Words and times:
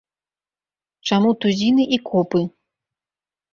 Чаму 1.09 1.29
тузіны 1.45 1.83
і 1.99 2.01
копы? 2.09 2.43